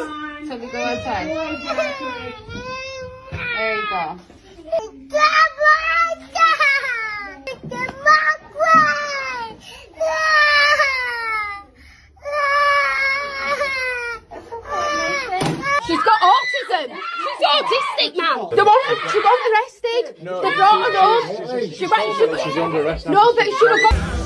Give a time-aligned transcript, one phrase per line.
[0.00, 1.26] Shall we go outside?
[3.26, 4.16] There you go.
[15.86, 16.96] She's got autism.
[17.20, 18.36] She's autistic, man.
[18.56, 18.80] The one
[19.10, 20.16] she got arrested.
[20.18, 21.24] They brought her home.
[21.70, 22.06] She went.
[22.16, 24.19] She, She's under arrest no, but she was.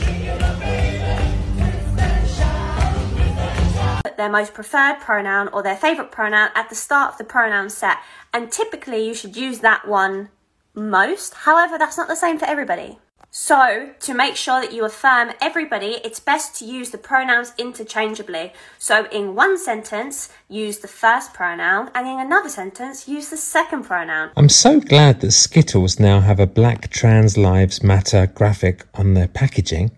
[4.25, 7.99] Their most preferred pronoun or their favourite pronoun at the start of the pronoun set.
[8.33, 10.31] And typically you should use that one
[10.75, 11.35] most.
[11.35, 12.99] However, that's not the same for everybody.
[13.31, 18.53] So, to make sure that you affirm everybody, it's best to use the pronouns interchangeably.
[18.79, 23.83] So, in one sentence, use the first pronoun, and in another sentence, use the second
[23.83, 24.31] pronoun.
[24.37, 29.29] I'm so glad that Skittles now have a Black Trans Lives Matter graphic on their
[29.29, 29.91] packaging.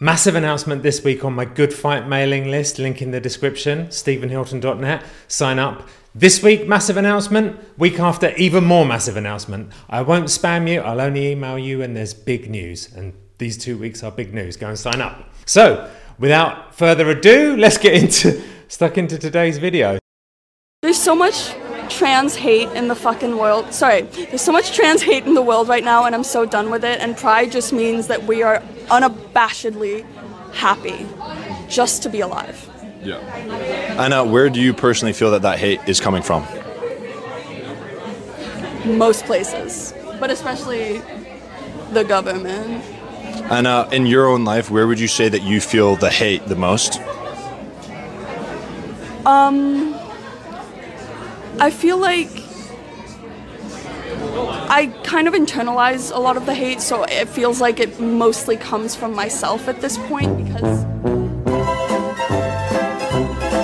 [0.00, 5.04] Massive announcement this week on my Good Fight mailing list, link in the description, stephenhilton.net.
[5.28, 5.88] Sign up.
[6.12, 7.60] This week, massive announcement.
[7.78, 9.70] Week after, even more massive announcement.
[9.88, 12.92] I won't spam you, I'll only email you when there's big news.
[12.92, 14.56] And these two weeks are big news.
[14.56, 15.32] Go and sign up.
[15.46, 19.98] So, without further ado, let's get into stuck into today's video.
[20.82, 21.54] There's so much
[21.90, 23.72] trans hate in the fucking world.
[23.72, 26.70] Sorry, there's so much trans hate in the world right now, and I'm so done
[26.70, 27.00] with it.
[27.00, 30.04] And pride just means that we are unabashedly
[30.52, 31.06] happy
[31.68, 32.70] just to be alive.
[33.02, 33.18] Yeah.
[33.98, 36.46] Anna, where do you personally feel that that hate is coming from?
[38.86, 41.02] Most places, but especially
[41.92, 42.84] the government.
[43.50, 46.56] Anna, in your own life, where would you say that you feel the hate the
[46.56, 47.00] most?
[49.26, 49.94] Um,
[51.60, 52.30] I feel like
[54.68, 58.56] I kind of internalize a lot of the hate, so it feels like it mostly
[58.56, 60.84] comes from myself at this point because.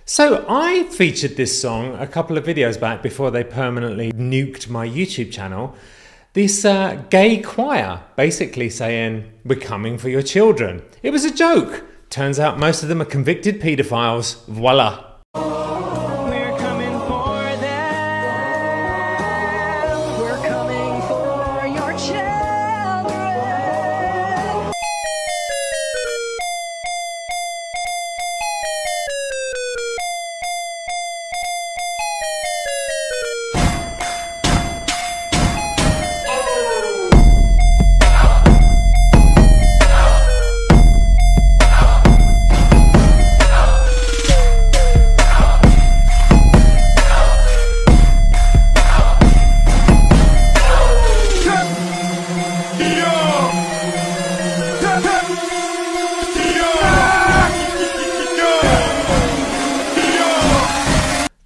[0.04, 4.86] So I featured this song a couple of videos back before they permanently nuked my
[4.86, 5.74] YouTube channel.
[6.32, 10.82] This uh, gay choir basically saying, We're coming for your children.
[11.02, 11.84] It was a joke.
[12.08, 14.44] Turns out most of them are convicted paedophiles.
[14.46, 15.09] Voila.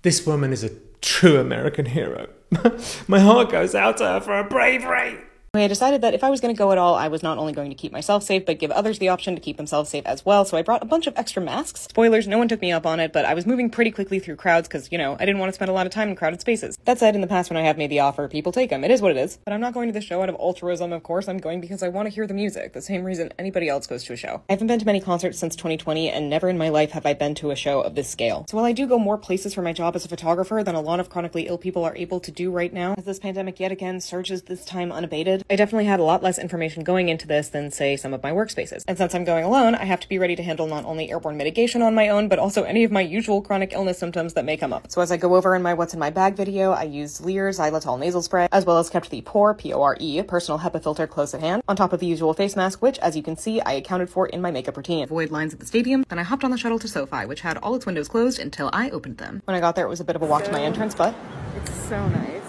[0.04, 0.70] This woman is a
[1.00, 2.28] true American hero.
[3.08, 5.16] my heart goes out to her for her bravery.
[5.62, 7.52] I decided that if I was going to go at all, I was not only
[7.52, 10.24] going to keep myself safe, but give others the option to keep themselves safe as
[10.24, 10.44] well.
[10.44, 11.82] So I brought a bunch of extra masks.
[11.82, 14.36] Spoilers, no one took me up on it, but I was moving pretty quickly through
[14.36, 16.40] crowds because, you know, I didn't want to spend a lot of time in crowded
[16.40, 16.76] spaces.
[16.84, 18.82] That said, in the past when I have made the offer, people take them.
[18.82, 19.38] It is what it is.
[19.44, 21.28] But I'm not going to the show out of altruism, of course.
[21.28, 24.02] I'm going because I want to hear the music, the same reason anybody else goes
[24.04, 24.42] to a show.
[24.48, 27.14] I haven't been to many concerts since 2020, and never in my life have I
[27.14, 28.44] been to a show of this scale.
[28.48, 30.80] So while I do go more places for my job as a photographer than a
[30.80, 33.70] lot of chronically ill people are able to do right now, as this pandemic yet
[33.70, 37.50] again surges this time unabated, I definitely had a lot less information going into this
[37.50, 38.82] than, say, some of my workspaces.
[38.88, 41.36] And since I'm going alone, I have to be ready to handle not only airborne
[41.36, 44.56] mitigation on my own, but also any of my usual chronic illness symptoms that may
[44.56, 44.90] come up.
[44.90, 47.50] So as I go over in my What's in My Bag video, I used Xlear
[47.50, 51.42] xylitol nasal spray, as well as kept the PORE, P-O-R-E, personal HEPA filter close at
[51.42, 54.08] hand, on top of the usual face mask, which, as you can see, I accounted
[54.08, 55.04] for in my makeup routine.
[55.04, 57.58] Avoid lines at the stadium, then I hopped on the shuttle to SoFi, which had
[57.58, 59.42] all its windows closed until I opened them.
[59.44, 61.14] When I got there, it was a bit of a walk to my entrance, but
[61.54, 62.43] it's so nice.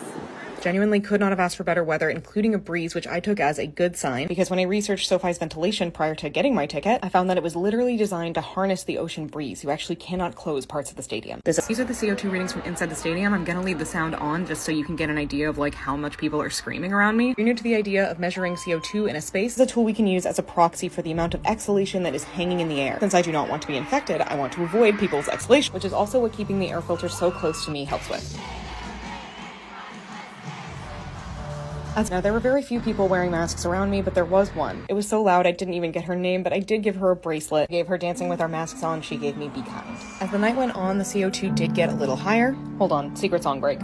[0.65, 3.59] Genuinely could not have asked for better weather, including a breeze, which I took as
[3.59, 7.09] a good sign, because when I researched SoFi's ventilation prior to getting my ticket, I
[7.09, 9.63] found that it was literally designed to harness the ocean breeze.
[9.63, 11.39] You actually cannot close parts of the stadium.
[11.45, 13.31] This, these are the CO2 readings from inside the stadium.
[13.31, 15.75] I'm gonna leave the sound on just so you can get an idea of like
[15.75, 17.29] how much people are screaming around me.
[17.29, 19.83] If you're new to the idea of measuring CO2 in a space, it's a tool
[19.83, 22.69] we can use as a proxy for the amount of exhalation that is hanging in
[22.69, 22.97] the air.
[23.01, 25.85] Since I do not want to be infected, I want to avoid people's exhalation, which
[25.85, 28.35] is also what keeping the air filter so close to me helps with.
[31.95, 34.85] As now, there were very few people wearing masks around me, but there was one.
[34.89, 37.11] It was so loud I didn't even get her name, but I did give her
[37.11, 37.69] a bracelet.
[37.69, 39.01] I gave her dancing with our masks on.
[39.01, 39.97] She gave me be kind.
[40.19, 42.51] As the night went on, the CO2 did get a little higher.
[42.79, 43.79] Hold on, secret song break.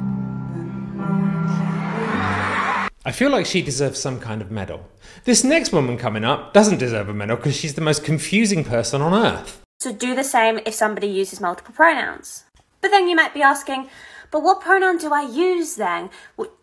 [3.06, 4.86] I feel like she deserves some kind of medal.
[5.24, 9.02] This next woman coming up doesn't deserve a medal because she's the most confusing person
[9.02, 9.62] on earth.
[9.80, 12.44] So do the same if somebody uses multiple pronouns.
[12.82, 13.88] But then you might be asking,
[14.32, 16.10] but what pronoun do I use then?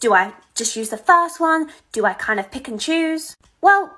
[0.00, 1.70] Do I just use the first one?
[1.92, 3.36] Do I kind of pick and choose?
[3.60, 3.96] Well,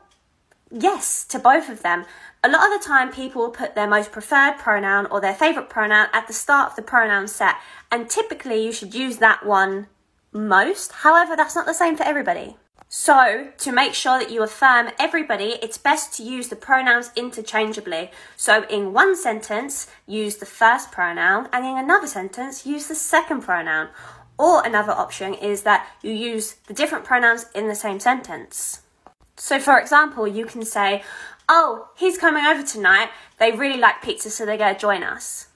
[0.70, 2.04] yes to both of them.
[2.42, 5.68] A lot of the time, people will put their most preferred pronoun or their favourite
[5.68, 7.56] pronoun at the start of the pronoun set,
[7.92, 9.88] and typically you should use that one
[10.32, 10.92] most.
[10.92, 12.56] However, that's not the same for everybody.
[12.92, 18.10] So, to make sure that you affirm everybody, it's best to use the pronouns interchangeably.
[18.36, 23.42] So, in one sentence, use the first pronoun, and in another sentence, use the second
[23.42, 23.90] pronoun.
[24.36, 28.80] Or another option is that you use the different pronouns in the same sentence.
[29.36, 31.04] So, for example, you can say,
[31.48, 33.10] Oh, he's coming over tonight.
[33.38, 35.46] They really like pizza, so they're going to join us.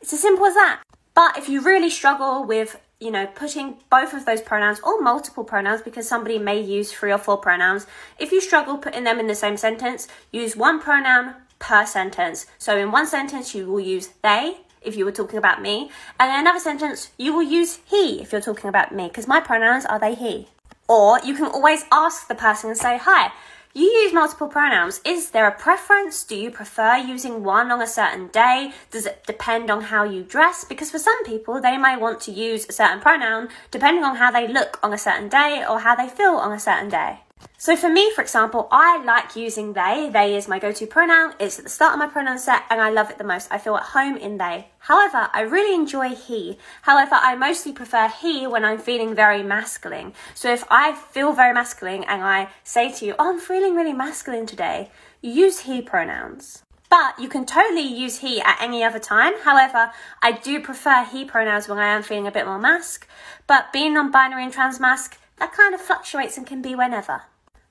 [0.00, 0.82] It's as simple as that.
[1.16, 5.42] But if you really struggle with, you know, putting both of those pronouns or multiple
[5.42, 7.86] pronouns, because somebody may use three or four pronouns,
[8.18, 12.46] if you struggle putting them in the same sentence, use one pronoun per sentence.
[12.58, 16.32] So in one sentence, you will use they if you were talking about me, and
[16.32, 19.84] in another sentence, you will use he if you're talking about me, because my pronouns
[19.84, 20.48] are they, he.
[20.88, 23.30] Or you can always ask the person and say, Hi,
[23.72, 25.00] you use multiple pronouns.
[25.04, 26.24] Is there a preference?
[26.24, 28.72] Do you prefer using one on a certain day?
[28.90, 30.64] Does it depend on how you dress?
[30.64, 34.30] Because for some people, they may want to use a certain pronoun depending on how
[34.30, 37.20] they look on a certain day or how they feel on a certain day.
[37.62, 40.08] So for me, for example, I like using they.
[40.10, 41.34] They is my go-to pronoun.
[41.38, 43.52] It's at the start of my pronoun set and I love it the most.
[43.52, 44.68] I feel at home in they.
[44.78, 46.56] However, I really enjoy he.
[46.82, 50.14] However, I mostly prefer he when I'm feeling very masculine.
[50.34, 53.92] So if I feel very masculine and I say to you, oh, I'm feeling really
[53.92, 54.90] masculine today,
[55.20, 56.62] use he pronouns.
[56.88, 59.34] But you can totally use he at any other time.
[59.44, 59.92] However,
[60.22, 63.06] I do prefer he pronouns when I am feeling a bit more masc.
[63.46, 67.22] But being non-binary and trans masc, that kind of fluctuates and can be whenever.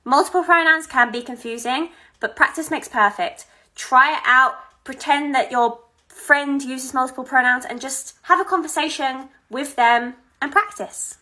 [0.04, 1.90] Multiple pronouns can be confusing,
[2.20, 3.46] but practice makes perfect.
[3.76, 9.30] Try it out, pretend that your friend uses multiple pronouns, and just have a conversation
[9.50, 11.20] with them and practice.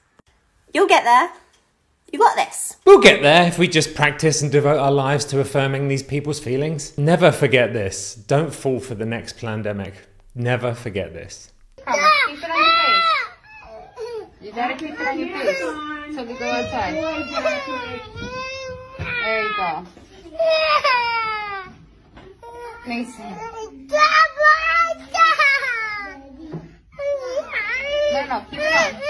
[0.74, 1.30] You'll get there.
[2.12, 2.78] You got this.
[2.86, 6.40] We'll get there if we just practice and devote our lives to affirming these people's
[6.40, 6.98] feelings.
[6.98, 8.16] Never forget this.
[8.16, 10.08] Don't fall for the next pandemic.
[10.34, 11.52] Never forget this.
[11.76, 15.60] Keep it on your your face
[16.16, 16.94] till we go outside.
[19.24, 19.86] There you go.
[22.88, 23.38] Mason.
[28.14, 29.04] No, no, keep it on.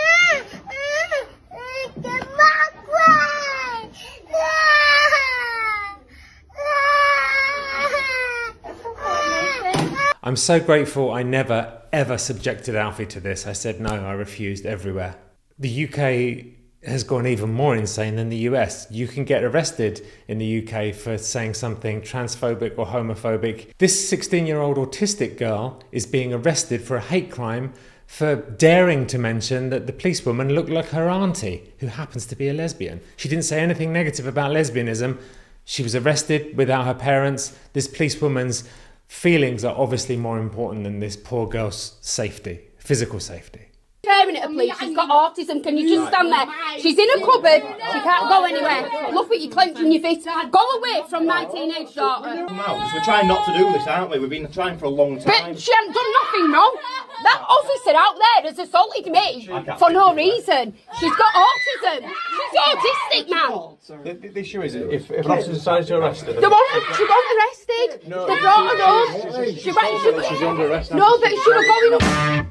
[10.24, 13.48] I'm so grateful I never ever subjected Alfie to this.
[13.48, 15.16] I said no, I refused everywhere.
[15.60, 16.54] The UK
[16.88, 18.86] has gone even more insane than the US.
[18.92, 23.72] You can get arrested in the UK for saying something transphobic or homophobic.
[23.80, 27.74] This 16 year old autistic girl is being arrested for a hate crime
[28.06, 32.48] for daring to mention that the policewoman looked like her auntie, who happens to be
[32.48, 33.02] a lesbian.
[33.18, 35.20] She didn't say anything negative about lesbianism.
[35.66, 37.58] She was arrested without her parents.
[37.74, 38.64] This policewoman's
[39.08, 43.67] feelings are obviously more important than this poor girl's safety, physical safety.
[44.08, 45.62] Caring at a police, she's got autism.
[45.62, 46.48] Can you just stand there?
[46.80, 47.62] She's in a cupboard.
[47.92, 49.12] She can't go anywhere.
[49.12, 50.26] Look what you're clenching your fist.
[50.50, 52.34] Go away from my teenage daughter.
[52.36, 54.20] No, we're trying not to do this, aren't we?
[54.20, 55.26] We've been trying for a long time.
[55.54, 56.76] But she hasn't done nothing wrong.
[57.24, 59.46] That officer out there has assaulted me
[59.78, 60.74] for no reason.
[61.00, 62.10] She's got autism.
[62.38, 64.04] She's autistic, man.
[64.22, 67.08] The, the issue is, if, if an officer decides to arrest her, They want she
[67.08, 68.02] got arrested.
[68.10, 69.56] they brought her home.
[69.56, 70.92] She, went- she, she's under arrest.
[70.92, 70.98] now.
[70.98, 72.02] No, but she was going
[72.42, 72.48] up.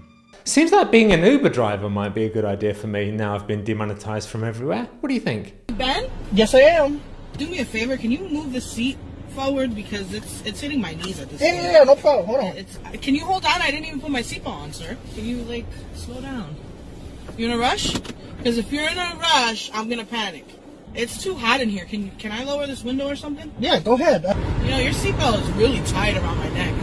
[0.47, 3.47] Seems like being an Uber driver might be a good idea for me now I've
[3.49, 4.87] been demonetized from everywhere.
[5.01, 5.55] What do you think?
[5.77, 7.01] Ben, Yes, I am.
[7.37, 7.97] do me a favor.
[7.97, 8.97] Can you move the seat
[9.35, 11.63] forward because it's it's hitting my knees at this Yeah, point.
[11.65, 12.27] yeah, yeah, no problem.
[12.27, 12.57] Hold on.
[12.57, 12.79] It's.
[13.03, 13.61] Can you hold on?
[13.61, 14.97] I didn't even put my seatbelt on, sir.
[15.15, 16.55] Can you like slow down?
[17.37, 17.93] You in a rush?
[18.39, 20.47] Because if you're in a rush, I'm gonna panic.
[20.95, 21.85] It's too hot in here.
[21.85, 23.53] Can can I lower this window or something?
[23.59, 24.23] Yeah, go ahead.
[24.65, 26.75] You know your seatbelt is really tight around my neck.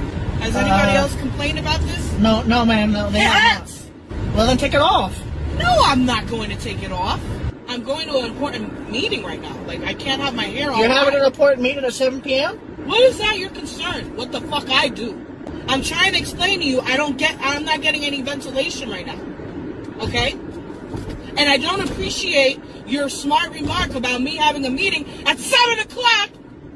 [0.43, 2.11] Has anybody Uh, else complained about this?
[2.19, 3.85] no, no, ma'am, no, they It have hurts.
[4.09, 4.35] not.
[4.35, 5.17] Well, then take it off.
[5.57, 7.19] No, I'm not going to take it off.
[7.69, 9.55] I'm going to an important meeting right now.
[9.65, 10.79] Like I can't have my hair on.
[10.79, 12.57] You're having an important meeting at 7 p.m.
[12.85, 14.15] What is that your concern?
[14.17, 15.19] What the fuck I do?
[15.69, 16.81] I'm trying to explain to you.
[16.81, 17.35] I don't get.
[17.41, 19.17] I'm not getting any ventilation right now.
[20.03, 20.33] Okay.
[21.37, 26.29] And I don't appreciate your smart remark about me having a meeting at seven o'clock,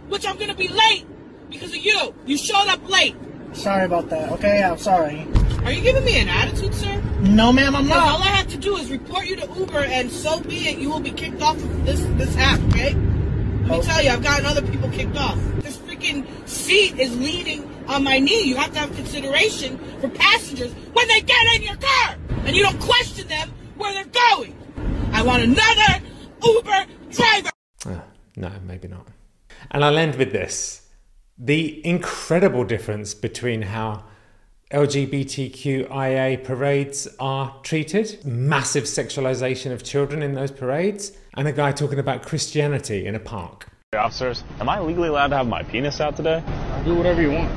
[0.08, 1.06] which I'm gonna be late
[1.50, 2.14] because of you.
[2.26, 3.16] You showed up late.
[3.54, 4.32] Sorry about that.
[4.34, 5.28] Okay, I'm sorry.
[5.66, 7.02] Are you giving me an attitude, sir?
[7.22, 7.98] No, ma'am, I'm not.
[7.98, 8.22] all.
[8.22, 10.78] I have to do is report you to Uber, and so be it.
[10.78, 12.60] You will be kicked off of this this app.
[12.70, 12.94] Okay.
[12.94, 15.38] Let me tell you, I've gotten other people kicked off.
[15.62, 18.44] This freaking seat is leaning on my knee.
[18.44, 22.64] You have to have consideration for passengers when they get in your car, and you
[22.64, 24.56] don't question them where they're going.
[25.12, 26.06] I want another
[26.46, 27.50] Uber driver.
[27.86, 28.04] Ah,
[28.38, 29.08] no, maybe not.
[29.72, 30.87] And I'll end with this
[31.38, 34.04] the incredible difference between how
[34.72, 42.00] LGBTQIA parades are treated, massive sexualization of children in those parades, and a guy talking
[42.00, 43.68] about Christianity in a park.
[43.96, 46.44] Officers, am I legally allowed to have my penis out today?
[46.84, 47.52] Do whatever you want.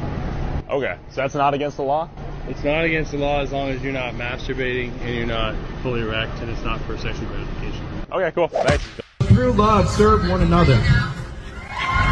[0.71, 2.09] Okay, so that's not against the law?
[2.49, 6.03] It's not against the law as long as you're not masturbating and you're not fully
[6.03, 7.87] erect and it's not for sexual gratification.
[8.13, 8.49] Okay, cool.
[8.49, 8.85] Thanks.
[9.23, 10.81] Through love, serve one another.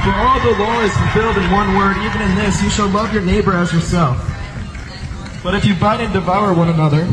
[0.09, 3.12] For all the law is fulfilled in one word, even in this, you shall love
[3.12, 4.17] your neighbor as yourself.
[5.43, 7.05] But if you bite and devour one another,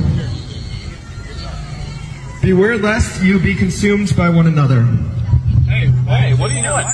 [2.42, 4.84] beware lest you be consumed by one another.
[5.68, 6.86] Hey, hey, what are you doing?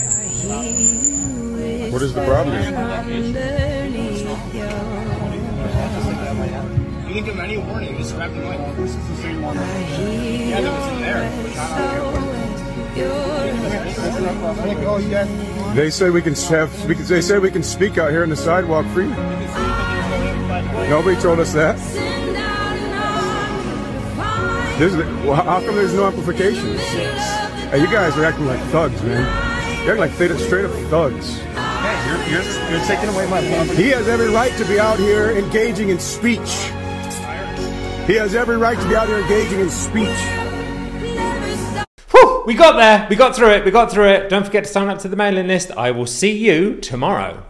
[1.92, 2.56] What is the problem?
[7.06, 7.92] You didn't give him any warning.
[7.92, 9.56] You just grabbed him like this is the same one.
[9.56, 11.30] Yeah, that was in there.
[15.74, 16.86] They say we can have.
[16.86, 19.16] We they say we can speak out here on the sidewalk freely.
[20.90, 21.78] Nobody told us that.
[24.78, 26.76] There's, well, how come there's no amplification?
[26.78, 29.24] Hey, you guys are acting like thugs, man.
[29.86, 31.38] You're acting like straight, straight up thugs.
[31.40, 33.84] You're, you're, you're taking away my property.
[33.84, 36.52] He has every right to be out here engaging in speech.
[38.08, 40.41] He has every right to be out here engaging in speech.
[42.46, 43.08] We got there.
[43.10, 43.66] We got through it.
[43.66, 44.30] We got through it.
[44.30, 45.72] Don't forget to sign up to the mailing list.
[45.72, 47.44] I will see you tomorrow.